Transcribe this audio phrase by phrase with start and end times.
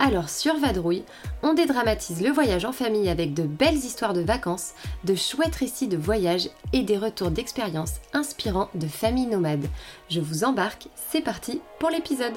[0.00, 1.02] Alors sur Vadrouille,
[1.42, 5.88] on dédramatise le voyage en famille avec de belles histoires de vacances, de chouettes récits
[5.88, 9.66] de voyage et des retours d'expériences inspirants de familles nomades.
[10.08, 12.34] Je vous embarque, c'est parti pour l'épisode.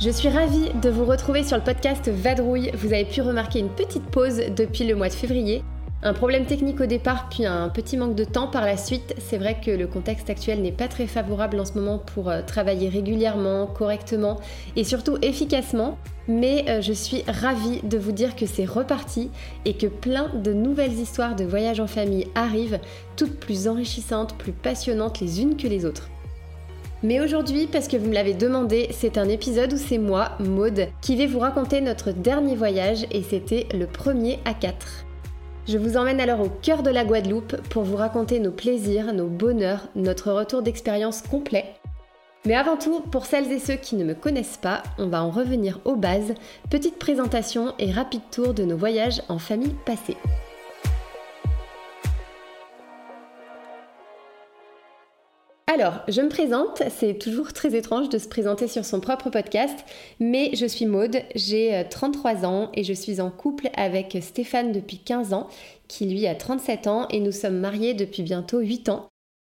[0.00, 2.70] Je suis ravie de vous retrouver sur le podcast Vadrouille.
[2.72, 5.62] Vous avez pu remarquer une petite pause depuis le mois de février.
[6.02, 9.14] Un problème technique au départ, puis un petit manque de temps par la suite.
[9.18, 12.40] C'est vrai que le contexte actuel n'est pas très favorable en ce moment pour euh,
[12.40, 14.40] travailler régulièrement, correctement
[14.76, 15.98] et surtout efficacement.
[16.26, 19.30] Mais euh, je suis ravie de vous dire que c'est reparti
[19.66, 22.80] et que plein de nouvelles histoires de voyage en famille arrivent,
[23.16, 26.08] toutes plus enrichissantes, plus passionnantes les unes que les autres.
[27.02, 30.88] Mais aujourd'hui, parce que vous me l'avez demandé, c'est un épisode où c'est moi, Maude,
[31.02, 35.04] qui vais vous raconter notre dernier voyage et c'était le premier à 4.
[35.68, 39.26] Je vous emmène alors au cœur de la Guadeloupe pour vous raconter nos plaisirs, nos
[39.26, 41.74] bonheurs, notre retour d'expérience complet.
[42.46, 45.30] Mais avant tout, pour celles et ceux qui ne me connaissent pas, on va en
[45.30, 46.34] revenir aux bases,
[46.70, 50.16] petite présentation et rapide tour de nos voyages en famille passée.
[55.72, 59.78] Alors, je me présente, c'est toujours très étrange de se présenter sur son propre podcast,
[60.18, 64.72] mais je suis Maude, j'ai 33 euh, ans et je suis en couple avec Stéphane
[64.72, 65.46] depuis 15 ans,
[65.86, 69.06] qui lui a 37 ans et nous sommes mariés depuis bientôt 8 ans.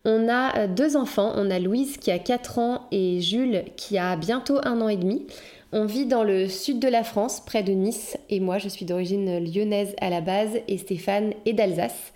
[0.05, 3.97] On a euh, deux enfants, on a Louise qui a 4 ans et Jules qui
[3.97, 5.27] a bientôt un an et demi.
[5.73, 8.85] On vit dans le sud de la France, près de Nice, et moi je suis
[8.85, 12.13] d'origine lyonnaise à la base et Stéphane est d'Alsace.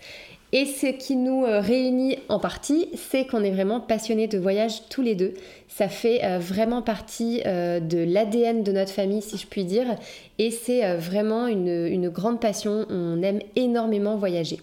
[0.53, 4.87] Et ce qui nous euh, réunit en partie, c'est qu'on est vraiment passionnés de voyage
[4.89, 5.33] tous les deux.
[5.67, 9.97] Ça fait euh, vraiment partie euh, de l'ADN de notre famille, si je puis dire.
[10.39, 12.85] Et c'est vraiment une, une grande passion.
[12.89, 14.59] On aime énormément voyager.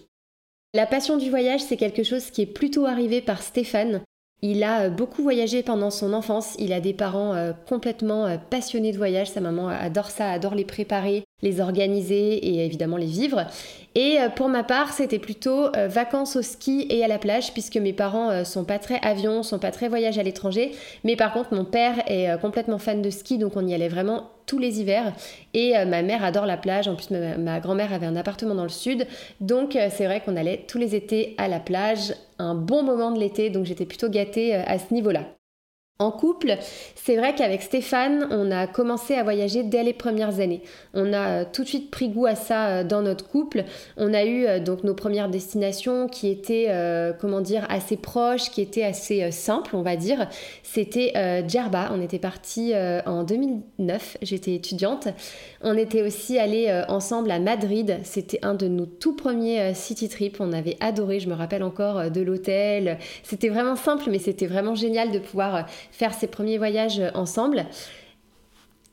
[0.73, 4.01] La passion du voyage, c'est quelque chose qui est plutôt arrivé par Stéphane.
[4.41, 6.55] Il a beaucoup voyagé pendant son enfance.
[6.59, 9.29] Il a des parents complètement passionnés de voyage.
[9.29, 13.45] Sa maman adore ça, adore les préparer, les organiser et évidemment les vivre.
[13.93, 17.53] Et euh, pour ma part, c'était plutôt euh, vacances au ski et à la plage,
[17.53, 20.71] puisque mes parents euh, sont pas très avions, sont pas très voyage à l'étranger.
[21.03, 24.29] Mais par contre, mon père est complètement fan de ski, donc on y allait vraiment
[24.45, 25.13] tous les hivers.
[25.53, 26.87] Et ma mère adore la plage.
[26.87, 29.07] En plus, ma, grand-mère avait un appartement dans le sud.
[29.41, 32.13] Donc c'est vrai qu'on allait tous les étés à la plage.
[32.37, 35.21] Un bon moment de l'été, donc j'étais plutôt gâtée à ce niveau-là.
[35.97, 36.57] En couple,
[36.95, 40.61] c'est vrai qu'avec Stéphane, on a commencé à voyager dès les premières années.
[40.93, 43.63] On a euh, tout de suite pris goût à ça euh, dans notre couple.
[43.95, 46.69] On a eu euh, donc nos premières destinations qui étaient,
[47.21, 50.27] comment dire, assez proches, qui étaient assez simples, on va dire.
[50.63, 51.13] C'était
[51.47, 51.91] Djerba.
[51.93, 52.73] On était parti
[53.05, 54.17] en 2009.
[54.21, 55.07] J'étais étudiante.
[55.61, 57.99] On était aussi allés ensemble à Madrid.
[58.03, 60.37] C'était un de nos tout premiers city trips.
[60.41, 61.19] On avait adoré.
[61.19, 62.97] Je me rappelle encore de l'hôtel.
[63.23, 67.65] C'était vraiment simple, mais c'était vraiment génial de pouvoir faire ses premiers voyages ensemble.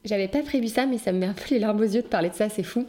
[0.05, 2.09] J'avais pas prévu ça, mais ça me met un peu les larmes aux yeux de
[2.09, 2.87] parler de ça, c'est fou.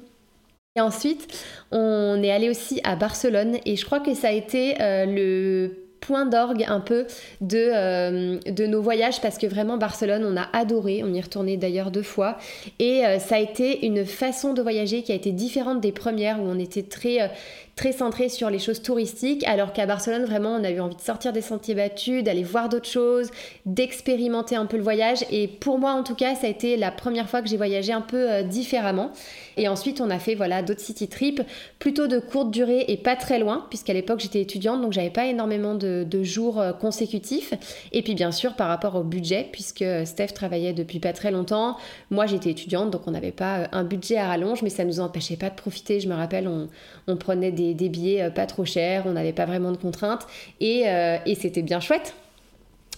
[0.76, 1.28] Et ensuite,
[1.72, 5.84] on est allé aussi à Barcelone et je crois que ça a été euh, le
[6.02, 7.06] point d'orgue un peu
[7.42, 11.22] de, euh, de nos voyages parce que vraiment Barcelone, on a adoré, on y est
[11.22, 12.40] retourné d'ailleurs deux fois
[12.80, 16.42] et euh, ça a été une façon de voyager qui a été différente des premières
[16.42, 17.32] où on était très
[17.76, 21.02] très centré sur les choses touristiques, alors qu'à Barcelone, vraiment, on a eu envie de
[21.02, 23.32] sortir des sentiers battus, d'aller voir d'autres choses,
[23.66, 25.26] d'expérimenter un peu le voyage.
[25.32, 27.92] Et pour moi, en tout cas, ça a été la première fois que j'ai voyagé
[27.92, 29.12] un peu euh, différemment.
[29.58, 31.42] Et ensuite, on a fait voilà d'autres city trips,
[31.80, 35.26] plutôt de courte durée et pas très loin, puisqu'à l'époque j'étais étudiante, donc j'avais pas
[35.26, 37.54] énormément de, jours euh, consécutifs.
[37.92, 41.78] Et puis bien sûr, par rapport au budget, puisque Steph travaillait depuis pas très longtemps,
[42.12, 45.00] moi j'étais étudiante, donc on n'avait pas euh, un budget à rallonge, mais ça nous
[45.00, 46.00] empêchait pas de profiter.
[46.00, 46.70] Je me rappelle, on,
[47.08, 50.28] on prenait des des, billets euh, pas trop chers, on n'avait pas vraiment de contraintes
[50.62, 52.14] euh, et, c'était bien chouette.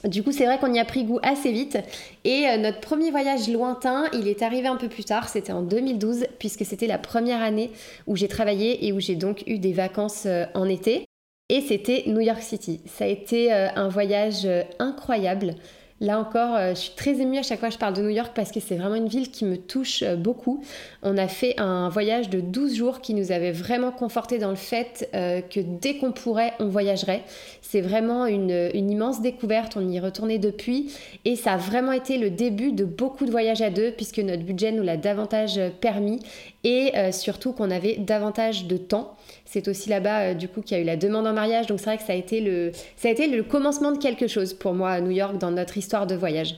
[0.03, 1.77] Du coup, c'est vrai qu'on y a pris goût assez vite.
[2.23, 5.61] Et euh, notre premier voyage lointain, il est arrivé un peu plus tard, c'était en
[5.61, 7.71] 2012, puisque c'était la première année
[8.07, 11.05] où j'ai travaillé et où j'ai donc eu des vacances en été.
[11.49, 12.81] Et c'était New York City.
[12.85, 14.47] Ça a été un voyage
[14.79, 15.55] incroyable.
[16.01, 18.09] Là encore, euh, je suis très émue à chaque fois que je parle de New
[18.09, 20.61] York parce que c'est vraiment une ville qui me touche euh, beaucoup.
[21.03, 24.57] On a fait un voyage de 12 jours qui nous avait vraiment conforté dans le
[24.57, 27.23] fait euh, que dès qu'on pourrait, on voyagerait.
[27.61, 30.93] C'est vraiment une, immense découverte, on y est retourné depuis
[31.23, 34.43] et ça a vraiment été le début de beaucoup de voyages à deux puisque notre
[34.43, 36.19] budget nous l'a davantage permis
[36.63, 39.15] et surtout qu'on avait davantage de temps.
[39.45, 41.85] C'est aussi là-bas du coup qu'il y a eu la demande en mariage donc c'est
[41.85, 44.73] vrai que ça a été le, ça a été le commencement de quelque chose pour
[44.73, 46.55] moi à New York dans notre histoire histoire de voyage.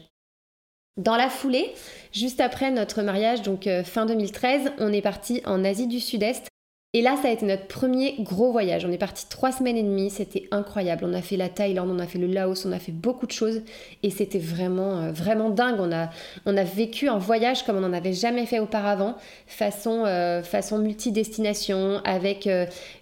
[0.96, 1.74] Dans la foulée,
[2.14, 6.48] juste après notre mariage, donc euh, fin 2013, on est parti en Asie du Sud-Est.
[6.94, 8.86] Et là, ça a été notre premier gros voyage.
[8.86, 11.04] On est parti trois semaines et demie, c'était incroyable.
[11.06, 13.32] On a fait la Thaïlande, on a fait le Laos, on a fait beaucoup de
[13.32, 13.62] choses
[14.04, 15.80] et c'était vraiment, euh, vraiment dingue.
[15.80, 16.10] On a,
[16.46, 19.16] on a vécu un voyage comme on n'en avait jamais fait auparavant,
[19.48, 22.50] façon, euh, façon multidestination, avec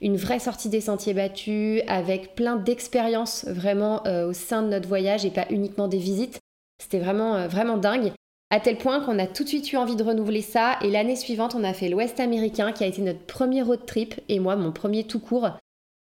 [0.02, 5.26] une vraie sortie des sentiers battus, avec plein d'expériences vraiment au sein de notre voyage
[5.26, 6.40] et pas uniquement des visites.
[6.82, 8.12] C'était vraiment, vraiment dingue.
[8.56, 10.80] À tel point qu'on a tout de suite eu envie de renouveler ça.
[10.82, 14.16] Et l'année suivante, on a fait l'Ouest américain qui a été notre premier road trip
[14.30, 15.50] et moi, mon premier tout court.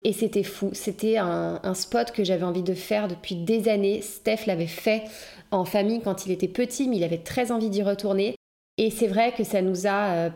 [0.04, 0.72] Et c'était fou.
[0.74, 4.02] C'était un, spot que j'avais envie de faire depuis des années.
[4.02, 5.04] Steph l'avait fait
[5.52, 8.34] en famille quand il était petit, mais il avait très envie d'y retourner.
[8.80, 10.14] Et c'est vrai que ça nous a.
[10.14, 10.30] Euh,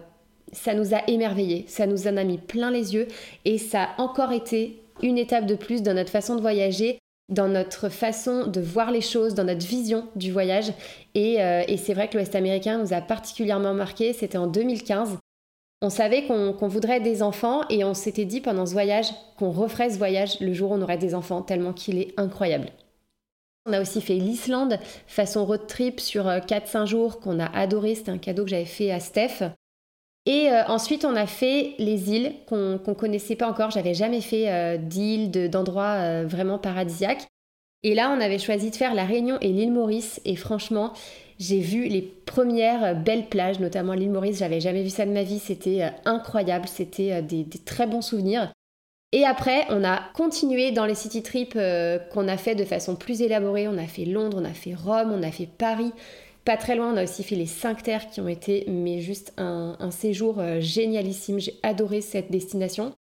[0.52, 3.08] ça nous a émerveillés, ça nous en a mis plein les yeux
[3.44, 7.48] et ça a encore été une étape de plus dans notre façon de voyager dans
[7.48, 10.70] notre façon de voir les choses, dans notre vision du voyage.
[11.16, 14.14] Euh, et, c'est vrai que l'Ouest américain nous a particulièrement marqué.
[14.14, 15.18] C'était en 2015.
[15.82, 19.90] On savait qu'on voudrait des enfants et on s'était dit pendant ce voyage qu'on referait
[19.90, 22.70] ce voyage le jour où on aurait des enfants, tellement qu'il est incroyable.
[23.66, 24.78] On a aussi fait l'Islande
[25.08, 27.96] façon road trip sur 4-5 euh, jours qu'on a adoré.
[27.96, 29.54] C'était un cadeau que j'avais fait à Steph.
[30.26, 33.72] Et euh, ensuite, on a fait les îles qu'on ne connaissait pas encore.
[33.72, 37.28] J'avais jamais fait euh, d'îles, d'endroits euh, vraiment paradisiaques.
[37.84, 40.22] Et là, on avait choisi de faire la Réunion et l'île Maurice.
[40.24, 40.94] Et franchement,
[41.40, 44.40] j'ai vu les premières belles plages, notamment l'île Maurice.
[44.40, 45.40] J'avais jamais vu ça de ma vie.
[45.40, 46.70] C'était incroyable.
[46.70, 48.54] C'était des, des, très bons souvenirs.
[49.12, 51.58] Et après, on a continué dans les city trips
[52.14, 53.68] qu'on a fait de façon plus élaborée.
[53.68, 55.92] On a fait Londres, on a fait Rome, on a fait Paris.
[56.46, 59.34] Pas très loin, on a aussi fait les 5 terres qui ont été mais juste
[59.38, 61.40] un, séjour euh, génialissime.
[61.40, 62.94] J'ai adoré cette destination.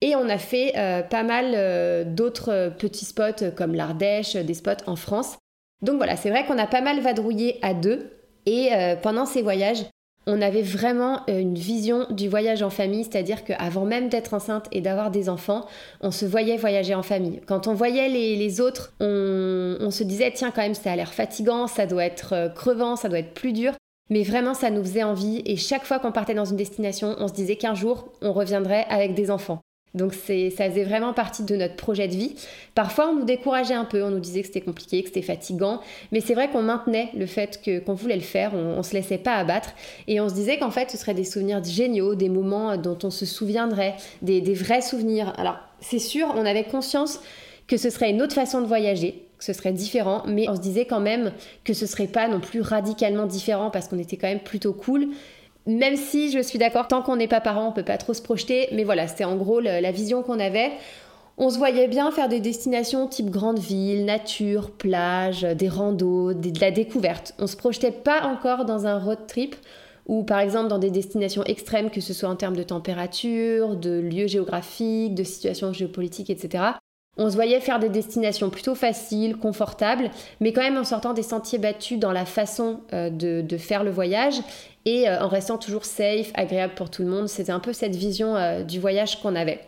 [0.00, 4.84] Et on a fait euh, pas mal euh, d'autres petits spots comme l'Ardèche, des spots
[4.86, 5.38] en France.
[5.82, 8.10] Donc voilà, c'est vrai qu'on a pas mal vadrouillé à deux.
[8.46, 8.70] Et
[9.02, 9.84] pendant ces voyages,
[10.26, 14.66] on avait vraiment euh, une vision du voyage en famille, c'est-à-dire qu'avant même d'être enceinte
[14.72, 15.66] et d'avoir des enfants,
[16.00, 17.40] on se voyait voyager en famille.
[17.46, 21.66] Quand on voyait les, autres, on, se disait, tiens, quand même, ça a l'air fatigant,
[21.66, 23.72] ça doit être euh, crevant, ça doit être plus dur.
[24.10, 25.42] Mais vraiment, ça nous faisait envie.
[25.46, 28.84] Et chaque fois qu'on partait dans une destination, on se disait qu'un jour, on reviendrait
[28.90, 29.60] avec des enfants.
[29.94, 32.36] Donc ça faisait vraiment partie de notre projet de vie.
[32.74, 35.80] Parfois, on nous décourageait un peu, on nous disait que c'était compliqué, que c'était fatigant,
[36.12, 38.92] mais c'est vrai qu'on maintenait le fait que qu'on voulait le faire, on, ne se
[38.92, 39.70] laissait pas abattre,
[40.06, 43.10] et on se disait qu'en fait, ce seraient des souvenirs géniaux, des moments dont on
[43.10, 45.32] se souviendrait, des, vrais souvenirs.
[45.38, 47.20] Alors, c'est sûr, on avait conscience
[47.66, 50.60] que ce serait une autre façon de voyager, que ce serait différent, mais on se
[50.60, 51.32] disait quand même
[51.64, 55.08] que ce serait pas non plus radicalement différent parce qu'on était quand même plutôt cool
[55.66, 58.22] même si je suis d'accord, tant qu'on n'est pas parent, on peut pas trop se
[58.22, 60.72] projeter, mais voilà, c'était en gros la vision qu'on avait.
[61.42, 66.60] On se voyait bien faire des destinations type grande ville, nature, plage, des randos, de
[66.60, 67.34] la découverte.
[67.38, 69.56] On se projetait pas encore dans un road trip
[70.06, 74.00] ou par exemple dans des destinations extrêmes, que ce soit en termes de température, de
[74.00, 76.64] lieux géographiques, de situations géopolitiques, etc.
[77.16, 81.22] On se voyait faire des destinations plutôt faciles, confortables, mais quand même en sortant des
[81.22, 84.40] sentiers battus dans la façon euh, de, faire le voyage
[84.84, 87.28] et euh, en restant toujours safe, agréable pour tout le monde.
[87.28, 89.60] C'était un peu cette vision euh, du voyage qu'on avait.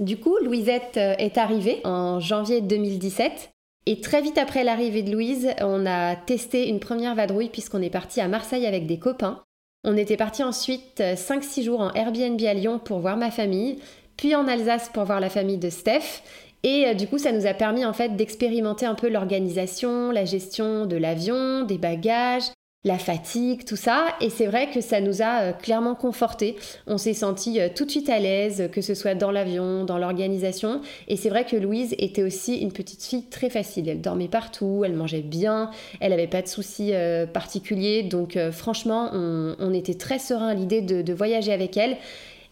[0.00, 3.50] Du coup, Louisette est arrivée en janvier 2017.
[3.86, 7.88] Et très vite après l'arrivée de Louise, on a testé une première vadrouille puisqu'on est
[7.88, 9.42] parti à Marseille avec des copains.
[9.84, 13.78] On était parti ensuite 5-6 jours en Airbnb à Lyon pour voir ma famille,
[14.16, 16.22] puis en Alsace pour voir la famille de Steph,
[16.66, 20.24] et euh, du coup, ça nous a permis en fait d'expérimenter un peu l'organisation, la
[20.24, 22.42] gestion de l'avion, des bagages,
[22.82, 24.06] la fatigue, tout ça.
[24.20, 26.56] Et c'est vrai que ça nous a euh, clairement conforté.
[26.88, 29.96] On s'est senti euh, tout de suite à l'aise, que ce soit dans l'avion, dans
[29.96, 30.80] l'organisation.
[31.06, 33.88] Et c'est vrai que Louise était aussi une petite fille très facile.
[33.88, 35.70] Elle dormait partout, elle mangeait bien,
[36.00, 36.92] elle n'avait pas de soucis
[37.32, 38.02] particuliers.
[38.02, 41.96] Donc franchement, on, était très serein à l'idée de voyager avec elle.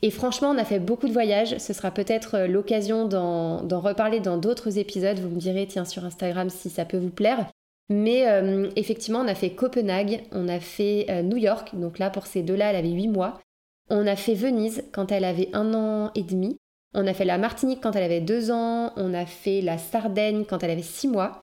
[0.04, 1.56] Et franchement, on a fait beaucoup de voyages.
[1.56, 5.18] Ce sera peut-être euh, l'occasion d'en reparler dans d'autres épisodes.
[5.18, 7.46] Vous me direz, tiens, sur Instagram si ça peut vous plaire.
[7.88, 11.70] Mais euh, effectivement, on a fait Copenhague, on a fait euh, New York.
[11.72, 13.40] Donc là, pour ces deux-là, elle avait 8 mois.
[13.88, 16.58] On a fait Venise quand elle avait un an et demi.
[16.92, 18.92] On a fait la Martinique quand elle avait 2 ans.
[18.96, 21.40] On a fait la Sardaigne quand elle avait 6 mois.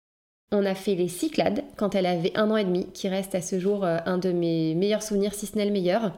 [0.52, 3.42] On a fait les Cyclades quand elle avait un an et demi, qui reste à
[3.42, 6.12] ce jour un de mes meilleurs souvenirs, si ce n'est le meilleur.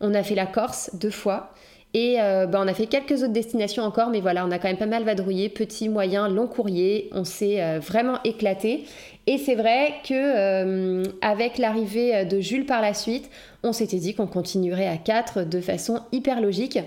[0.00, 1.52] On a fait la Corse deux fois.
[1.92, 4.68] Et euh, bah, on a fait quelques autres destinations encore, mais voilà, on a quand
[4.68, 7.08] même pas mal vadrouillé, petit, moyen, long courrier.
[7.12, 8.84] On s'est euh, vraiment éclaté.
[9.26, 13.28] Et c'est vrai que euh, avec l'arrivée de Jules par la suite,
[13.64, 16.78] on s'était dit qu'on continuerait à 4 de façon hyper logique.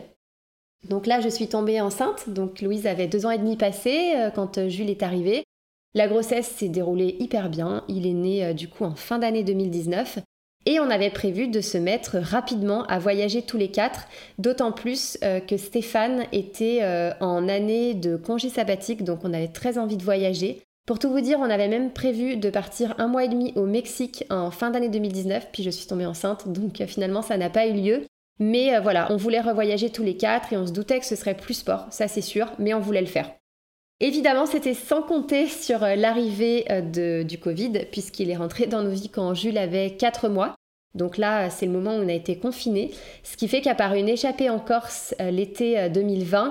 [0.89, 2.29] Donc là, je suis tombée enceinte.
[2.29, 5.43] Donc Louise avait deux ans et demi passé quand Jules est arrivé.
[5.95, 7.85] La grossesse s'est déroulée hyper bien.
[7.87, 10.19] Il est né du coup en fin d'année 2019.
[10.65, 15.17] Et on avait prévu de se mettre rapidement à voyager tous les quatre, d'autant plus
[15.23, 19.97] euh, que Stéphane était euh, en année de congé sabbatique, donc on avait très envie
[19.97, 20.61] de voyager.
[20.85, 23.65] Pour tout vous dire, on avait même prévu de partir un mois et demi au
[23.65, 27.49] Mexique en fin d'année 2019, puis je suis tombée enceinte, donc euh, finalement ça n'a
[27.49, 28.03] pas eu lieu.
[28.39, 31.37] Mais voilà, on voulait revoyager tous les quatre et on se doutait que ce serait
[31.37, 33.29] plus sport, ça c'est sûr, mais on voulait le faire.
[34.05, 36.65] Évidemment, c'était sans compter sur l'arrivée
[37.23, 40.55] du Covid, puisqu'il est rentré dans nos vies quand Jules avait 4 mois.
[40.95, 42.91] Donc là, c'est le moment où on a été confiné,
[43.23, 46.49] ce qui fait qu'à part une échappée en Corse euh, l'été 2020, euh,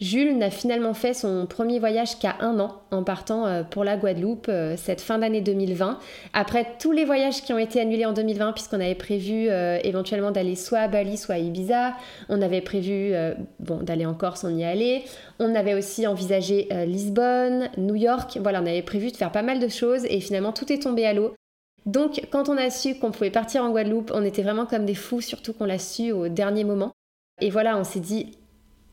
[0.00, 3.96] Jules n'a finalement fait son premier voyage qu'à un an en partant euh, pour la
[3.96, 6.00] Guadeloupe cette fin d'année 2020.
[6.32, 9.48] Après tous les voyages qui ont été annulés en 2020, puisqu'on avait prévu
[9.84, 11.94] éventuellement d'aller soit à Bali, soit à Ibiza,
[12.28, 13.12] on avait prévu
[13.60, 15.04] d'aller en Corse, on y allait.
[15.38, 18.38] On avait aussi envisagé Lisbonne, New York.
[18.42, 21.06] Voilà, on avait prévu de faire pas mal de choses et finalement tout est tombé
[21.06, 21.34] à l'eau.
[21.86, 24.94] Donc quand on a su qu'on pouvait partir en Guadeloupe, on était vraiment comme des
[24.94, 26.92] fous, surtout qu'on l'a su au dernier moment.
[27.40, 28.38] Et voilà, on s'est dit,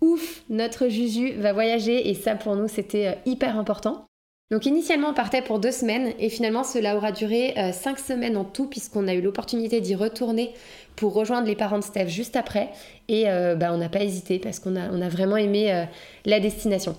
[0.02, 4.06] ouf, notre Juju va voyager et ça pour nous c'était euh, hyper important.
[4.52, 8.36] Donc initialement on partait pour deux semaines et finalement cela aura duré euh, cinq semaines
[8.36, 10.52] en tout puisqu'on a eu l'opportunité d'y retourner
[10.98, 12.70] pour rejoindre les parents de Steph juste après
[13.08, 15.86] et euh, bah, on n'a pas hésité parce qu'on a, vraiment aimé
[16.26, 16.98] la destination.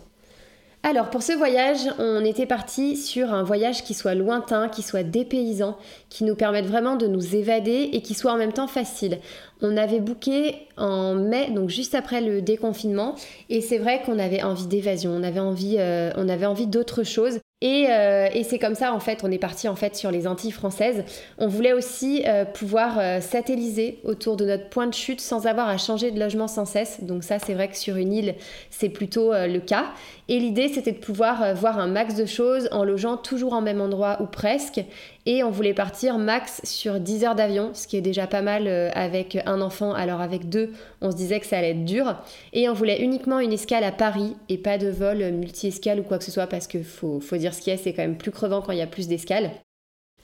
[0.85, 5.05] Alors pour ce voyage, on était parti sur un voyage qui soit lointain, qui soit
[5.05, 9.19] dépaysant, qui nous permette vraiment de nous évader et qui soit en même temps facile.
[9.61, 13.15] On avait booké en mai, donc juste après le déconfinement,
[13.49, 17.05] et c'est vrai qu'on avait envie d'évasion, on avait envie, euh, on avait envie d'autre
[17.05, 17.39] chose.
[17.63, 20.51] Euh, et, c'est comme ça en fait, on est parti en fait sur les Antilles
[20.51, 21.05] françaises.
[21.39, 25.69] On voulait aussi euh, pouvoir euh, satelliser autour de notre point de chute sans avoir
[25.69, 27.05] à changer de logement sans cesse.
[27.05, 28.35] Donc ça, c'est vrai que sur une île,
[28.71, 29.87] c'est plutôt le cas.
[30.29, 33.81] Et l'idée, c'était de pouvoir voir un max de choses en logeant toujours en même
[33.81, 34.81] endroit ou presque.
[35.25, 38.67] Et on voulait partir max sur 10 heures d'avion, ce qui est déjà pas mal
[38.95, 39.93] avec un enfant.
[39.93, 42.17] Alors avec deux, on se disait que ça allait être dur.
[42.53, 46.19] Et on voulait uniquement une escale à Paris et pas de vol multi-escale ou quoi
[46.19, 48.33] que ce soit parce qu'il faut, faut dire ce qui est, c'est quand même plus
[48.33, 49.53] crevant quand il y a plus d'escales.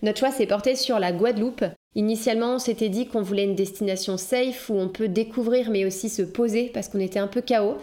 [0.03, 1.65] Notre choix s'est porté sur la Guadeloupe.
[1.97, 6.09] Initialement, on s'était dit qu'on voulait une destination safe où on peut découvrir mais aussi
[6.09, 7.79] se poser parce qu'on était un peu chaos.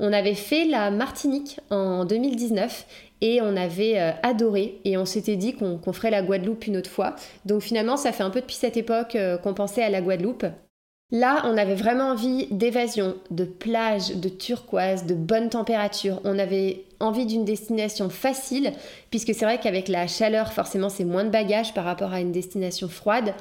[0.00, 2.86] On avait fait la Martinique en 2019
[3.20, 6.90] et on avait euh, adoré et on s'était dit qu'on ferait la Guadeloupe une autre
[6.90, 7.16] fois.
[7.44, 10.46] Donc finalement, ça fait un peu depuis cette époque euh, qu'on pensait à la Guadeloupe.
[11.10, 16.20] Là, on avait vraiment envie d'évasion, de plage, de turquoise, de bonne température.
[16.24, 18.72] On avait envie d'une destination facile,
[19.10, 22.30] puisque c'est vrai qu'avec la chaleur, forcément, c'est moins de bagages par rapport à une
[22.30, 23.32] destination froide.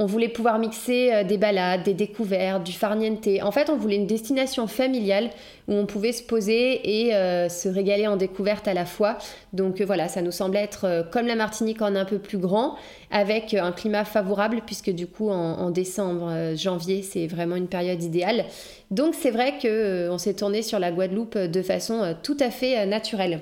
[0.00, 3.28] On voulait pouvoir mixer euh, des balades, des découvertes, du farniente.
[3.42, 5.30] En fait, on voulait une destination familiale
[5.66, 9.18] où on pouvait se poser et euh, se régaler en découverte à la fois.
[9.52, 12.76] Donc euh, voilà, ça nous semblait être comme la Martinique en un peu plus grand,
[13.10, 18.44] avec un climat favorable, puisque du coup en, décembre, janvier, c'est vraiment une période idéale.
[18.92, 23.40] Donc c'est vrai qu'on s'est tourné sur la Guadeloupe de façon tout à fait naturelle.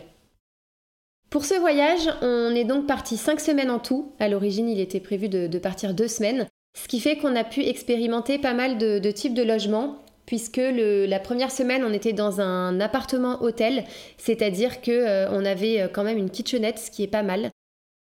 [1.30, 4.12] Pour ce voyage, on est donc parti 5 semaines en tout.
[4.20, 6.46] À l'origine, il était prévu de, partir 2 semaines.
[6.78, 11.18] Ce qui fait qu'on a pu expérimenter pas mal de, types de logements, puisque la
[11.18, 13.84] première semaine, on était dans un appartement hôtel,
[14.18, 17.50] c'est-à-dire qu'on euh, avait euh, quand même une kitchenette, ce qui est pas mal.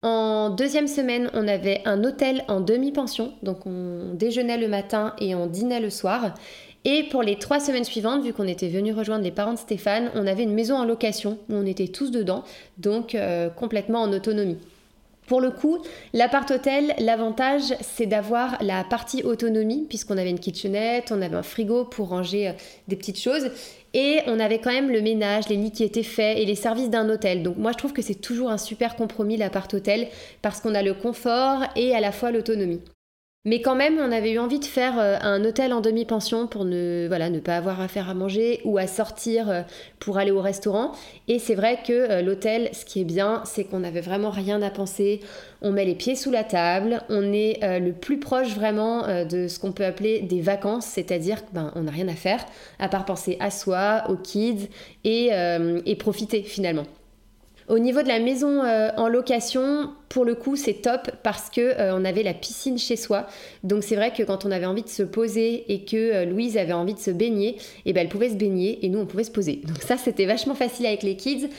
[0.04, 5.34] En deuxième semaine, on avait un hôtel en demi-pension, donc on déjeunait le matin et
[5.34, 6.36] on dînait le soir.
[6.90, 10.10] Et pour les trois semaines suivantes, vu qu'on était venu rejoindre les parents de Stéphane,
[10.16, 12.46] on avait une maison en location où on était tous dedans,
[12.78, 14.58] donc euh, complètement en autonomie.
[15.28, 15.80] Pour le coup,
[16.14, 21.84] l'appart-hôtel, l'avantage, c'est d'avoir la partie autonomie, puisqu'on avait une kitchenette, on avait un frigo
[21.84, 22.54] pour ranger euh,
[22.88, 23.52] des petites choses,
[23.94, 26.90] et on avait quand même le ménage, les lits qui étaient faits et les services
[26.90, 27.44] d'un hôtel.
[27.44, 30.08] Donc moi, je trouve que c'est toujours un super compromis l'appart-hôtel,
[30.42, 32.80] parce qu'on a le confort et à la fois l'autonomie.
[33.48, 36.66] Mais quand même, on avait eu envie de faire euh, un hôtel en demi-pension pour
[36.66, 39.62] ne, voilà, ne pas avoir à faire à manger ou à sortir euh,
[40.00, 40.92] pour aller au restaurant.
[41.30, 44.62] Et c'est vrai que euh, l'hôtel, ce qui est bien, c'est qu'on n'avait vraiment rien
[44.62, 45.22] à penser.
[45.62, 49.58] On met les pieds sous la table, on est le plus proche vraiment de ce
[49.60, 52.46] qu'on peut appeler des vacances, c'est-à-dire qu'on ben, n'a rien à faire
[52.78, 54.70] à part penser à soi, aux kids
[55.04, 55.32] et,
[55.86, 56.86] et profiter finalement.
[57.68, 61.60] Au niveau de la maison euh, en location, pour le coup, c'est top parce que
[61.60, 63.28] euh, on avait la piscine chez soi.
[63.64, 66.58] Donc c'est vrai que quand on avait envie de se poser et que euh, Louise
[66.58, 69.06] avait envie de se baigner, et eh ben elle pouvait se baigner et nous on
[69.06, 69.62] pouvait se poser.
[69.68, 71.50] Donc ça c'était vachement facile avec les kids.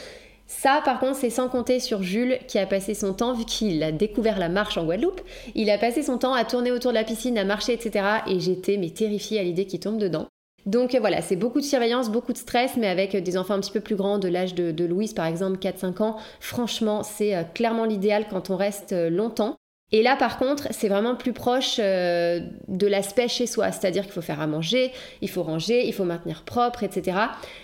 [0.47, 3.83] Ça, par contre, c'est sans compter sur Jules qui a passé son temps, vu qu'il
[3.83, 5.21] a découvert la marche en Guadeloupe,
[5.55, 8.03] il a passé son temps à tourner autour de la piscine, à marcher, etc.
[8.27, 10.27] Et j'étais mais terrifiée à l'idée qu'il tombe dedans.
[10.69, 13.55] Donc euh, voilà, c'est beaucoup de surveillance, beaucoup de stress, mais avec euh, des enfants
[13.55, 17.35] un petit peu plus grands, de l'âge de, Louise par exemple, 4-5 ans, franchement, c'est
[17.35, 19.57] euh, clairement l'idéal quand on reste longtemps.
[19.91, 24.13] Et là, par contre, c'est vraiment plus proche euh, de l'aspect chez soi, c'est-à-dire qu'il
[24.13, 24.93] faut faire à manger,
[25.23, 27.17] il faut ranger, il faut maintenir propre, etc.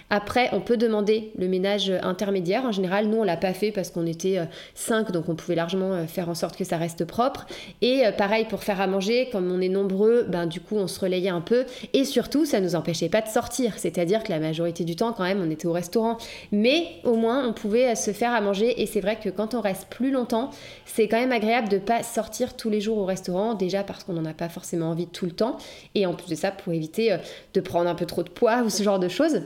[0.08, 2.64] Après, on peut demander le ménage intermédiaire.
[2.64, 4.40] En général, nous, on l'a pas fait parce qu'on était
[4.74, 7.46] 5, euh, donc on pouvait largement euh, faire en sorte que ça reste propre.
[7.82, 10.98] Et pareil, pour faire à manger, comme on est nombreux, ben, du coup, on se
[11.00, 11.66] relayait un peu.
[11.92, 15.24] Et surtout, ça nous empêchait pas de sortir, c'est-à-dire que la majorité du temps, quand
[15.24, 16.16] même, on était au restaurant.
[16.52, 18.80] Mais au moins, on pouvait se faire à manger.
[18.80, 20.48] Et c'est vrai que quand on reste plus longtemps,
[20.86, 24.14] c'est quand même agréable de pas sortir tous les jours au restaurant, déjà parce qu'on
[24.14, 25.58] n'en a pas forcément envie tout le temps,
[25.94, 27.18] et en plus de ça pour éviter euh,
[27.54, 29.42] de prendre un peu trop de poids ou ce genre de choses.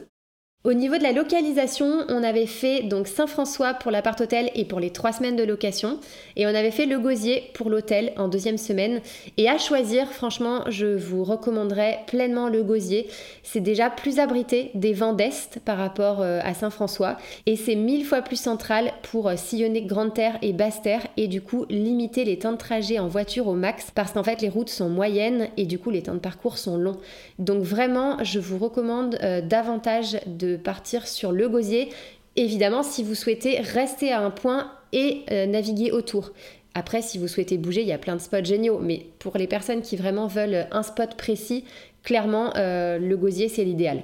[0.64, 4.80] Au niveau de la localisation, on avait fait donc Saint-François pour l'appart hôtel et pour
[4.80, 6.00] les trois semaines de location.
[6.34, 9.00] Et on avait fait le Gosier pour l'hôtel en deuxième semaine.
[9.36, 13.06] Et à choisir, franchement, je vous recommanderais pleinement le Gosier.
[13.44, 17.18] C'est déjà plus abrité des vents d'Est par rapport euh, à Saint-François.
[17.46, 21.28] Et c'est mille fois plus central pour euh, sillonner Grande Terre et Basse Terre et
[21.28, 24.48] du coup limiter les temps de trajet en voiture au max parce qu'en fait les
[24.48, 26.98] routes sont moyennes et du coup les temps de parcours sont longs.
[27.38, 31.90] Donc vraiment, je vous recommande euh, davantage de partir sur le gosier.
[32.36, 36.32] Évidemment, si vous souhaitez rester à un point et euh, naviguer autour.
[36.74, 39.46] Après, si vous souhaitez bouger, il y a plein de spots géniaux, mais pour les
[39.46, 41.64] personnes qui vraiment veulent un spot précis,
[42.04, 44.02] clairement, euh, le gosier, c'est l'idéal.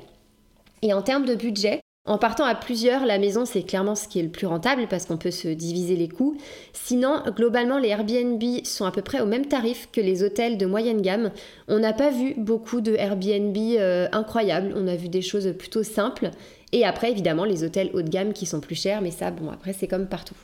[0.82, 4.20] Et en termes de budget, en partant à plusieurs, la maison, c'est clairement ce qui
[4.20, 6.36] est le plus rentable parce qu'on peut se diviser les coûts.
[6.74, 10.66] Sinon, globalement, les Airbnb sont à peu près au même tarif que les hôtels de
[10.66, 11.30] moyenne gamme.
[11.66, 15.82] On n'a pas vu beaucoup de Airbnb euh, incroyables, on a vu des choses plutôt
[15.82, 16.30] simples.
[16.72, 19.50] Et après, évidemment, les hôtels haut de gamme qui sont plus chers, mais ça, bon,
[19.50, 20.36] après, c'est comme partout.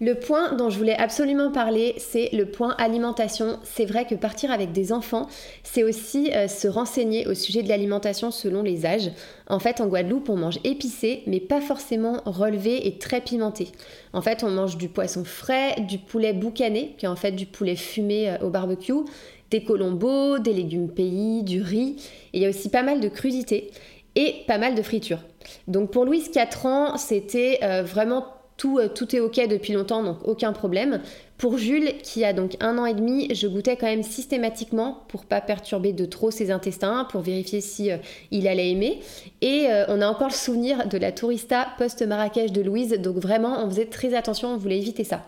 [0.00, 3.60] Le point dont je voulais absolument parler, c'est le point alimentation.
[3.62, 5.28] C'est vrai que partir avec des enfants,
[5.62, 9.12] c'est aussi euh, se renseigner au sujet de l'alimentation selon les âges.
[9.46, 13.68] En fait, en Guadeloupe, on mange épicé, mais pas forcément relevé et très pimenté.
[14.12, 17.46] En fait, on mange du poisson frais, du poulet boucané, qui est en fait du
[17.46, 19.04] poulet fumé euh, au barbecue,
[19.52, 21.94] des colombos, des légumes pays, du riz.
[22.32, 23.70] Et il y a aussi pas mal de crudités
[24.16, 25.22] et pas mal de fritures.
[25.68, 28.26] Donc pour Louise 4 ans, c'était euh, vraiment
[28.64, 31.00] euh, tout, est ok depuis longtemps, donc aucun problème.
[31.36, 35.24] Pour Jules, qui a donc un an et demi, je goûtais quand même systématiquement pour
[35.24, 37.96] pas perturber de trop ses intestins, pour vérifier si euh,
[38.30, 39.00] il allait aimer.
[39.40, 43.64] Et euh, on a encore le souvenir de la tourista post-Marrakech de Louise, donc vraiment
[43.64, 45.24] on faisait très attention, on voulait éviter ça.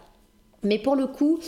[0.63, 1.41] Mais pour le coup,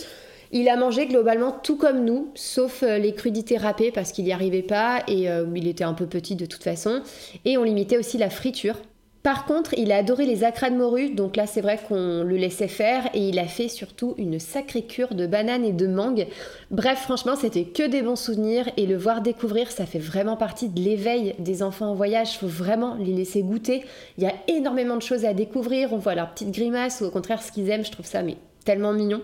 [0.51, 4.63] il a mangé globalement tout comme nous, sauf les crudités râpées parce qu'il n'y arrivait
[4.63, 7.03] pas et il était un peu petit de toute façon.
[7.45, 8.77] Et on limitait aussi la friture
[9.23, 12.37] par contre, il a adoré les acras de morue, donc là c'est vrai qu'on le
[12.37, 16.27] laissait faire et il a fait surtout une sacrée cure de bananes et de mangue.
[16.71, 20.69] Bref, franchement, c'était que des bons souvenirs et le voir découvrir, ça fait vraiment partie
[20.69, 22.39] de l'éveil des enfants en voyage.
[22.39, 23.85] Faut vraiment les laisser goûter.
[24.19, 25.93] Il y a énormément de choses à découvrir.
[25.93, 27.85] On voit leurs petites grimaces ou au contraire ce qu'ils aiment.
[27.85, 29.21] Je trouve ça mais tellement mignon.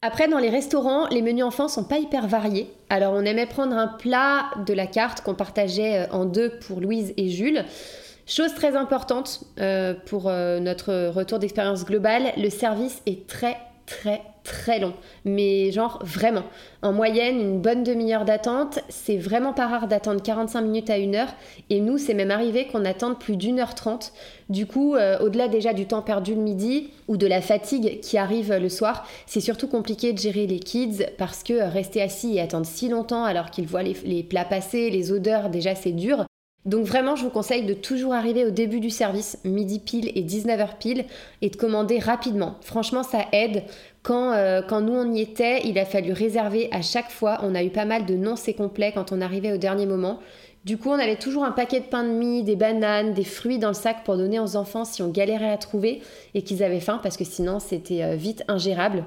[0.00, 2.70] Après, dans les restaurants, les menus enfants sont pas hyper variés.
[2.90, 6.80] Alors, on aimait prendre un plat de la carte qu'on partageait euh, en deux pour
[6.80, 7.64] Louise et Jules.
[8.26, 14.22] Chose très importante euh, pour euh, notre retour d'expérience globale, le service est très très
[14.44, 14.94] très long.
[15.26, 16.44] Mais genre vraiment.
[16.80, 18.78] En moyenne, une bonne demi-heure d'attente.
[18.88, 21.34] C'est vraiment pas rare d'attendre 45 minutes à une heure.
[21.68, 24.14] Et nous, c'est même arrivé qu'on attende plus d'une heure trente.
[24.48, 28.16] Du coup, euh, au-delà déjà du temps perdu le midi ou de la fatigue qui
[28.16, 32.40] arrive le soir, c'est surtout compliqué de gérer les kids parce que rester assis et
[32.40, 36.24] attendre si longtemps alors qu'ils voient les plats passer, les odeurs, déjà c'est dur.
[36.64, 40.22] Donc vraiment, je vous conseille de toujours arriver au début du service, midi pile et
[40.22, 41.04] 19h pile,
[41.42, 42.56] et de commander rapidement.
[42.62, 43.64] Franchement, ça aide.
[44.02, 47.38] Quand, euh, quand nous on y était, il a fallu réserver à chaque fois.
[47.42, 50.20] On a eu pas mal de non c'est complet quand on arrivait au dernier moment.
[50.64, 53.58] Du coup, on avait toujours un paquet de pain de mie, des bananes, des fruits
[53.58, 56.00] dans le sac pour donner aux enfants si on galérait à trouver
[56.32, 59.04] et qu'ils avaient faim parce que sinon c'était euh, vite ingérable.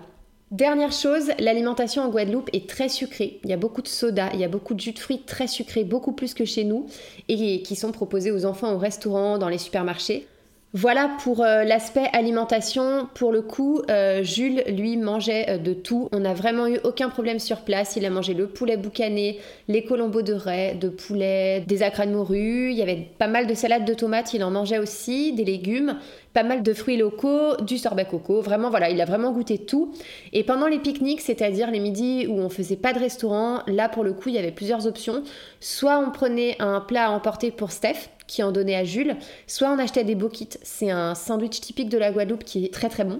[0.51, 3.41] Dernière chose, l'alimentation en Guadeloupe est très sucrée.
[3.43, 5.45] Il y a beaucoup de soda, il y a beaucoup de jus de fruits très
[5.45, 6.87] sucrés, beaucoup plus que chez nous,
[7.27, 10.25] et qui sont proposés aux enfants au restaurant, dans les supermarchés.
[10.73, 13.07] Voilà pour euh, l'aspect alimentation.
[13.13, 16.09] Pour le coup, euh, Jules, lui, mangeait euh, de tout.
[16.11, 17.95] On n'a vraiment eu aucun problème sur place.
[17.95, 22.11] Il a mangé le poulet boucané, les colombos de raie, de poulet, des acras de
[22.11, 22.69] morue.
[22.69, 24.33] Il y avait pas mal de salades de tomates.
[24.33, 25.97] Il en mangeait aussi, des légumes,
[26.37, 28.41] pas mal de fruits locaux, du sorbet coco.
[28.41, 29.95] Vraiment, voilà, il a vraiment goûté tout.
[30.33, 34.03] Et pendant les pique-niques, c'est-à-dire les midis où on faisait pas de restaurant, là pour
[34.03, 35.23] le coup, il y avait plusieurs options.
[35.61, 39.15] Soit on prenait un plat à emporter pour Steph qui en donnait à Jules,
[39.47, 42.89] soit on achetait des bokits, c'est un sandwich typique de la Guadeloupe qui est très
[42.89, 43.19] très bon.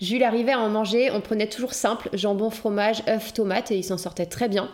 [0.00, 3.84] Jules arrivait à en manger, on prenait toujours simple, jambon, fromage, œufs, tomates et il
[3.84, 4.70] s'en sortait très bien.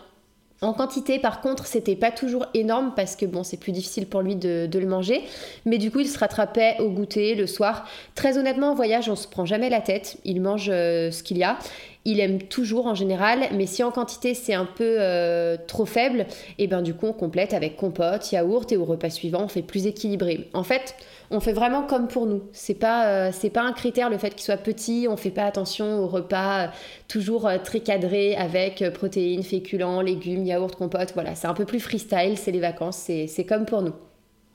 [0.62, 4.20] En quantité, par contre, c'était pas toujours énorme parce que bon, c'est plus difficile pour
[4.20, 5.22] lui de, le manger.
[5.64, 7.86] Mais du coup, il se rattrapait au goûter le soir.
[8.14, 10.18] Très honnêtement, en voyage, on se prend jamais la tête.
[10.24, 11.58] Il mange euh, ce qu'il y a.
[12.06, 16.20] Il aime toujours en général, mais si en quantité c'est un peu euh, trop faible,
[16.20, 19.48] et eh ben du coup on complète avec compote, yaourt et au repas suivant on
[19.48, 20.48] fait plus équilibré.
[20.54, 20.94] En fait,
[21.30, 22.42] on fait vraiment comme pour nous.
[22.52, 25.08] C'est pas euh, c'est pas un critère le fait qu'il soit petit.
[25.10, 26.68] On fait pas attention au repas euh,
[27.06, 31.12] toujours très cadré avec protéines, féculents, légumes, yaourt, compote.
[31.14, 32.36] Voilà, c'est un peu plus freestyle.
[32.36, 32.96] C'est les vacances.
[33.26, 33.94] C'est comme pour nous.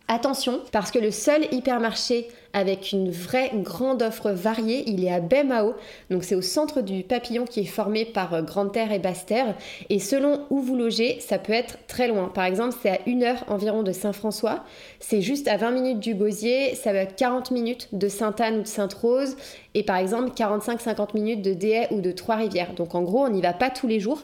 [0.07, 5.19] Attention, parce que le seul hypermarché avec une vraie grande offre variée, il est à
[5.19, 5.73] Bemao,
[6.11, 9.25] donc c'est au centre du papillon qui est formé par euh, Grande Terre et Basse
[9.25, 9.55] Terre,
[9.89, 12.27] et selon où vous logez, ça peut être très loin.
[12.27, 14.63] Par exemple, c'est à une heure environ de Saint-François,
[14.99, 18.61] c'est juste à 20 minutes du Gosier, ça va être 40 minutes de Sainte-Anne ou
[18.61, 19.35] de Sainte-Rose,
[19.73, 22.75] et par exemple 45-50 minutes de Déhay ou de Trois-Rivières.
[22.75, 24.21] Donc en gros, on n'y va pas tous les jours,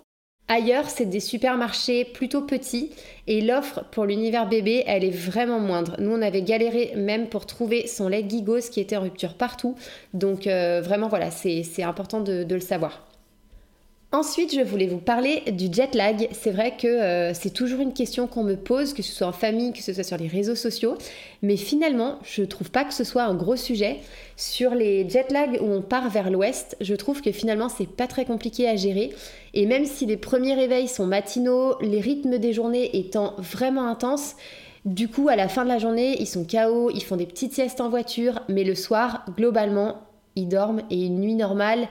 [0.54, 2.92] Ailleurs, c'est des supermarchés plutôt petits
[3.26, 5.96] et l'offre pour l'univers bébé, elle est vraiment moindre.
[5.98, 9.78] Nous, on avait galéré même pour trouver son lait Gigos qui était en rupture partout.
[10.14, 13.02] Donc euh, vraiment, voilà, c'est important de le savoir.
[14.14, 16.28] Ensuite, je voulais vous parler du jet lag.
[16.34, 19.32] C'est vrai que euh, c'est toujours une question qu'on me pose, que ce soit en
[19.32, 20.98] famille, que ce soit sur les réseaux sociaux.
[21.42, 24.00] Mais finalement, je trouve pas que ce soit un gros sujet.
[24.36, 28.06] Sur les jet lag où on part vers l'ouest, je trouve que finalement c'est pas
[28.08, 29.14] très compliqué à gérer.
[29.54, 34.36] Et même si les premiers réveils sont matinaux, les rythmes des journées étant vraiment intenses,
[34.84, 37.54] du coup, à la fin de la journée, ils sont KO, ils font des petites
[37.54, 40.02] siestes en voiture, mais le soir, globalement,
[40.36, 41.88] ils dorment et une nuit normale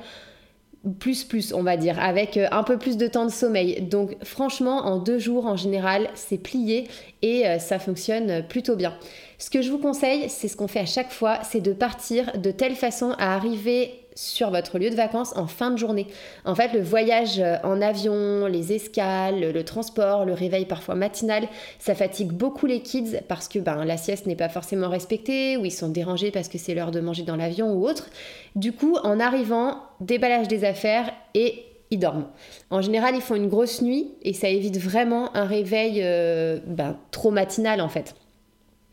[0.99, 3.83] plus plus on va dire avec euh, un peu plus de temps de sommeil.
[3.83, 6.89] Donc franchement en deux jours en général c'est plié
[7.23, 8.95] et euh, ça fonctionne plutôt bien.
[9.39, 12.39] Ce que je vous conseille c'est ce qu'on fait à chaque fois c'est de partir
[12.39, 16.07] de telle façon à arriver sur votre lieu de vacances en fin de journée.
[16.45, 21.49] En fait, le voyage euh, en avion, les escales, le transport, le réveil parfois matinal,
[21.79, 25.65] ça fatigue beaucoup les kids parce que ben, la sieste n'est pas forcément respectée ou
[25.65, 28.11] ils sont dérangés parce que c'est l'heure de manger dans l'avion ou autre.
[28.57, 32.27] Du coup, en arrivant, déballage des affaires et ils dorment.
[32.69, 36.99] En général, ils font une grosse nuit et ça évite vraiment un réveil euh, ben,
[37.11, 38.15] trop matinal en fait.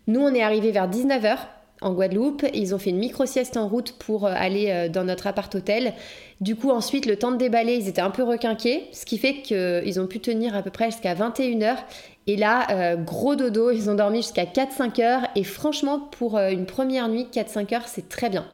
[0.08, 1.38] Nous, on est arrivé vers 19h
[1.82, 2.46] en Guadeloupe.
[2.54, 5.94] Ils ont fait une micro-sieste en route pour euh, aller euh, dans notre appart-hôtel.
[6.42, 9.42] Du coup, ensuite, le temps de déballer, ils étaient un peu requinqués, ce qui fait
[9.42, 11.78] qu'ils ont pu tenir à peu près jusqu'à 21h.
[12.28, 15.28] Et là, euh, gros dodo, ils ont dormi jusqu'à 4-5 heures.
[15.36, 18.48] Et franchement, pour une première nuit, 4-5 heures, c'est très bien.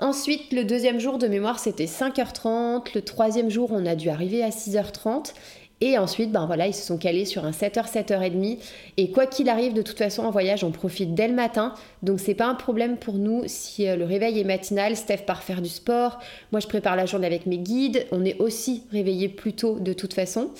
[0.00, 2.94] Ensuite, le deuxième jour de mémoire, c'était 5h30.
[2.94, 5.32] Le troisième jour, on a dû arriver à 6h30.
[5.80, 8.58] Et ensuite, ben voilà, ils se sont calés sur un 7h, 7h30.
[8.96, 11.74] Et quoi qu'il arrive, de toute façon, en voyage, on profite dès le matin.
[12.02, 14.96] Donc, c'est pas un problème pour nous si euh, le réveil est matinal.
[14.96, 16.18] Steph part faire du sport.
[16.50, 18.06] Moi, je prépare la journée avec mes guides.
[18.10, 20.50] On est aussi réveillé plus tôt de toute façon.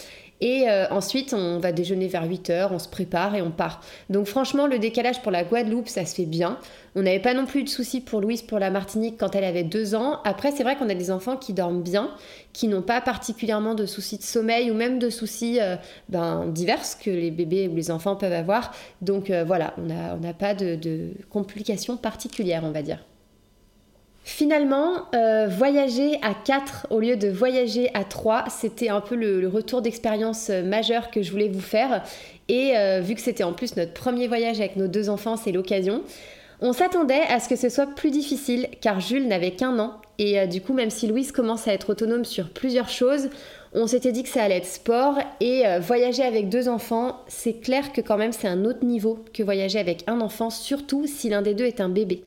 [0.40, 3.80] Et euh, ensuite, on va déjeuner vers 8h, on se prépare et on part.
[4.08, 6.58] Donc franchement, le décalage pour la Guadeloupe, ça se fait bien.
[6.94, 9.64] On n'avait pas non plus de soucis pour Louise pour la Martinique quand elle avait
[9.64, 10.20] 2 ans.
[10.24, 12.10] Après, c'est vrai qu'on a des enfants qui dorment bien,
[12.52, 15.76] qui n'ont pas particulièrement de soucis de sommeil ou même de soucis euh,
[16.08, 18.72] ben, divers que les bébés ou les enfants peuvent avoir.
[19.02, 19.82] Donc euh, voilà, on
[20.20, 22.98] n'a pas de complications particulières, on va dire.
[24.30, 29.48] Finalement, euh, voyager à 4 au lieu de voyager à 3, c'était un peu le,
[29.48, 32.04] retour d'expérience euh, majeur que je voulais vous faire.
[32.48, 35.50] Et euh, vu que c'était en plus notre premier voyage avec nos deux enfants, c'est
[35.50, 36.02] l'occasion.
[36.60, 39.94] On s'attendait à ce que ce soit plus difficile car Jules n'avait qu'un an.
[40.18, 43.30] Et du coup, même si Louise commence à être autonome sur plusieurs choses,
[43.72, 45.14] on s'était dit que ça allait être sport.
[45.40, 49.42] Et voyager avec deux enfants, c'est clair que quand même c'est un autre niveau que
[49.42, 52.24] voyager avec un enfant, surtout si l'un des deux est un bébé.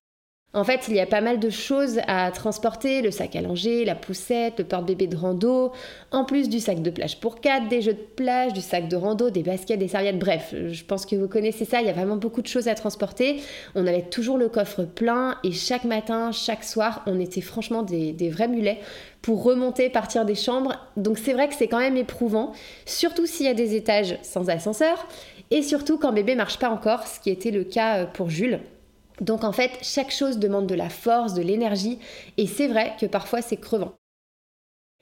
[0.54, 3.86] En fait, il y a pas mal de choses à transporter, le sac à langer,
[3.86, 5.72] la poussette, le porte-bébé de rando,
[6.12, 8.98] en plus du sac de plage pour quatre, des jeux de plage, du sac de
[8.98, 11.94] rando, des baskets, des serviettes, bref, je pense que vous connaissez ça, il y a
[11.94, 13.40] vraiment beaucoup de choses à transporter.
[13.76, 18.12] On avait toujours le coffre plein et chaque matin, chaque soir, on était franchement des,
[18.12, 18.80] des vrais mulets
[19.22, 20.76] pour remonter, partir des chambres.
[20.98, 22.52] Donc c'est vrai que c'est quand même éprouvant,
[22.86, 25.08] surtout s'il y a des étages sans ascenseur
[25.50, 28.60] et surtout quand bébé marche pas encore, ce qui était le cas pour Jules.
[29.22, 32.00] Donc en fait, chaque chose demande de la force, de l'énergie,
[32.38, 33.94] et c'est vrai que parfois c'est crevant.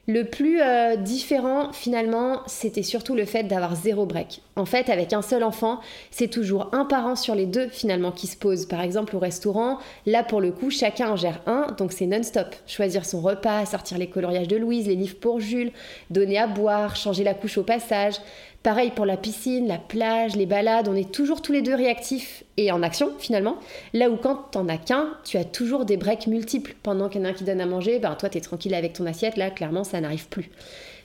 [0.08, 4.42] Le plus euh, différent finalement, c'était surtout le fait d'avoir zéro break.
[4.56, 8.26] En fait, avec un seul enfant, c'est toujours un parent sur les deux finalement qui
[8.26, 8.66] se pose.
[8.66, 9.78] Par exemple, au restaurant,
[10.08, 12.56] là pour le coup, chacun en gère un, donc c'est non-stop.
[12.66, 15.72] Choisir son repas, sortir les coloriages de Louise, les livres pour Jules,
[16.10, 18.16] donner à boire, changer la couche au passage.
[18.64, 22.44] Pareil pour la piscine, la plage, les balades, on est toujours tous les deux réactifs
[22.60, 23.58] et en action finalement.
[23.94, 26.76] Là où quand t'en as qu'un, tu as toujours des breaks multiples.
[26.84, 28.94] Pendant qu'il y en a un qui donne à manger, ben toi t'es tranquille avec
[28.94, 30.52] ton assiette, là clairement ça n'arrive plus.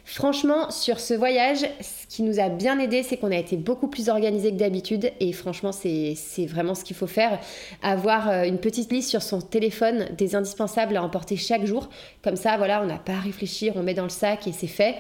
[0.06, 3.88] Franchement, sur ce voyage, ce qui nous a bien aidé, c'est qu'on a été beaucoup
[3.88, 5.10] plus organisé que d'habitude.
[5.18, 6.14] Et franchement, c'est
[6.46, 7.40] vraiment ce qu'il faut faire.
[7.82, 11.88] Avoir euh, une petite liste sur son téléphone des indispensables à emporter chaque jour.
[12.22, 14.66] Comme ça, voilà, on n'a pas à réfléchir, on met dans le sac et c'est
[14.66, 14.96] fait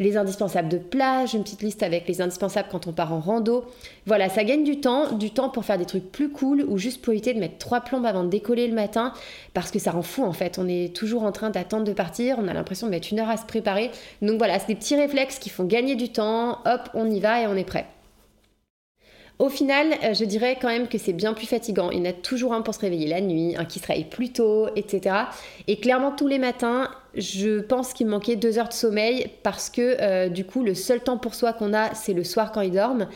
[0.00, 3.64] les indispensables de plage, une petite liste avec les indispensables quand on part en rando.
[4.06, 7.02] Voilà, ça gagne du temps, du temps pour faire des trucs plus cool ou juste
[7.02, 9.12] pour éviter de mettre trois plombes avant de décoller le matin
[9.54, 10.58] parce que ça rend fou en fait.
[10.58, 13.30] On est toujours en train d'attendre de partir, on a l'impression de mettre une heure
[13.30, 13.90] à se préparer.
[14.22, 16.58] Donc voilà, c'est des petits réflexes qui font gagner du temps.
[16.64, 17.86] Hop, on y va et on est prêt.
[19.38, 21.90] Au final, euh, je dirais quand même que c'est bien plus fatigant.
[21.90, 24.04] Il y en a toujours un pour se réveiller la nuit, un qui se réveille
[24.04, 25.14] plus tôt, etc.
[25.68, 29.96] Et clairement, tous les matins, je pense qu'il manquait deux heures de sommeil parce que
[30.00, 32.72] euh, du coup, le seul temps pour soi qu'on a, c'est le soir quand ils
[32.72, 33.06] dorment.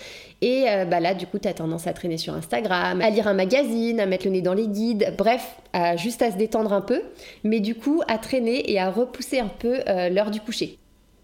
[0.42, 3.26] Et euh, bah là, du coup, tu as tendance à traîner sur Instagram, à lire
[3.28, 5.56] un magazine, à mettre le nez dans les guides, bref,
[5.96, 7.00] juste à se détendre un peu,
[7.44, 10.78] mais du coup, à traîner et à repousser un peu l'heure du coucher.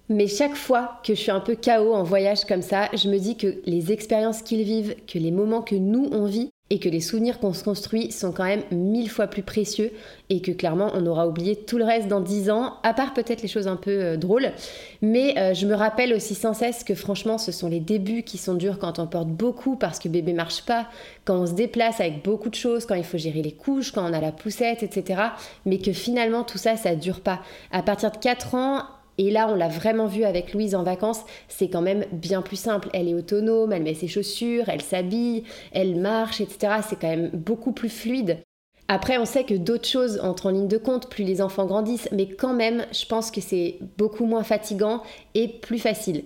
[0.09, 3.19] Mais chaque fois que je suis un peu KO en voyage comme ça, je me
[3.19, 6.89] dis que les expériences qu'ils vivent, que les moments que nous on vit et que
[6.89, 9.91] les souvenirs qu'on se construit sont quand même mille fois plus précieux
[10.29, 13.41] et que clairement on aura oublié tout le reste dans dix ans, à part peut-être
[13.41, 14.53] les choses un peu euh, drôles.
[15.01, 18.37] Mais euh, je me rappelle aussi sans cesse que franchement ce sont les débuts qui
[18.37, 20.89] sont durs quand on porte beaucoup parce que bébé marche pas,
[21.25, 24.09] quand on se déplace avec beaucoup de choses, quand il faut gérer les couches, quand
[24.09, 25.23] on a la poussette, etc.
[25.65, 27.41] Mais que finalement tout ça ça dure pas.
[27.73, 28.83] À partir de 4 ans,
[29.19, 32.57] et là, on l'a vraiment vu avec Louise en vacances, c'est quand même bien plus
[32.57, 32.89] simple.
[32.93, 36.75] Elle est autonome, elle met ses chaussures, elle s'habille, elle marche, etc.
[36.89, 38.39] C'est quand même beaucoup plus fluide.
[38.87, 42.09] Après, on sait que d'autres choses entrent en ligne de compte plus les enfants grandissent,
[42.11, 45.03] mais quand même, je pense que c'est beaucoup moins fatigant
[45.35, 46.25] et plus facile.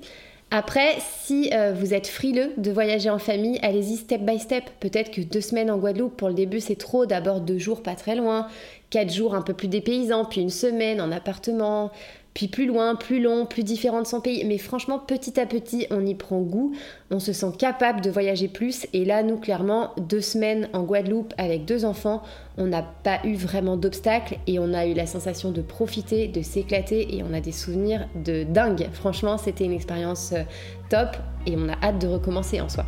[0.55, 4.64] Après, si euh, vous êtes frileux de voyager en famille, allez-y step by step.
[4.81, 7.07] Peut-être que deux semaines en Guadeloupe pour le début c'est trop.
[7.07, 8.48] D'abord deux jours pas très loin,
[8.90, 11.90] quatre jours un peu plus dépaysants, puis une semaine en appartement,
[12.34, 14.44] puis plus loin, plus long, plus différent de son pays.
[14.44, 16.72] Mais franchement, petit à petit, on y prend goût,
[17.10, 18.86] on se sent capable de voyager plus.
[18.92, 22.22] Et là, nous, clairement, deux semaines en Guadeloupe avec deux enfants,
[22.58, 26.42] on n'a pas eu vraiment d'obstacles et on a eu la sensation de profiter, de
[26.42, 28.88] s'éclater et on a des souvenirs de dingue.
[28.92, 30.42] Franchement, c'était une expérience euh,
[30.88, 31.16] top
[31.46, 32.84] et on a hâte de recommencer en soi.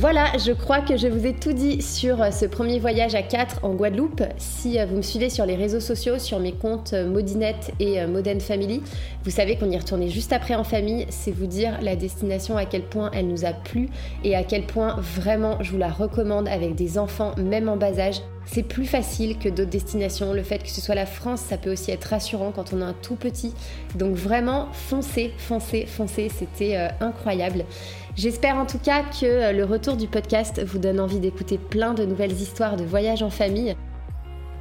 [0.00, 3.20] Voilà, je crois que je vous ai tout dit sur euh, ce premier voyage à
[3.20, 4.22] 4 en Guadeloupe.
[4.38, 8.06] Si euh, vous me suivez sur les réseaux sociaux, sur mes comptes euh, Modinette et
[8.06, 8.80] Modern Family,
[9.24, 11.04] vous savez qu'on y retournait juste après en famille.
[11.10, 13.90] C'est vous dire la destination, à quel point elle nous a plu
[14.24, 17.98] et à quel point vraiment je vous la recommande avec des enfants, même en bas
[17.98, 18.22] âge.
[18.52, 20.32] C'est plus facile que d'autres destinations.
[20.32, 22.86] Le fait que ce soit la France, ça peut aussi être rassurant quand on a
[22.86, 23.54] un tout petit.
[23.94, 26.28] Donc vraiment, foncez, foncez, foncez.
[26.36, 27.64] C'était incroyable.
[28.16, 31.94] J'espère en tout cas que euh, le retour du podcast vous donne envie d'écouter plein
[31.94, 33.76] de nouvelles histoires de voyages en famille.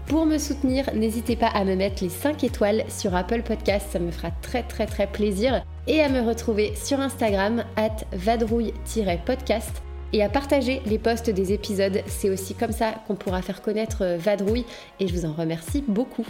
[0.05, 3.99] Pour me soutenir, n'hésitez pas à me mettre les 5 étoiles sur Apple Podcast, ça
[3.99, 5.63] me fera très très très plaisir.
[5.87, 9.81] Et à me retrouver sur Instagram, at vadrouille-podcast.
[10.13, 14.03] Et à partager les posts des épisodes, c'est aussi comme ça qu'on pourra faire connaître
[14.03, 14.65] euh, Vadrouille
[14.99, 16.25] et je vous en remercie beaucoup.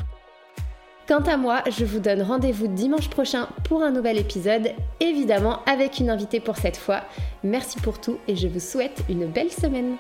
[1.08, 6.00] Quant à moi, je vous donne rendez-vous dimanche prochain pour un nouvel épisode, évidemment avec
[6.00, 7.02] une invitée pour cette fois.
[7.44, 9.98] Merci pour tout et je vous souhaite une belle semaine.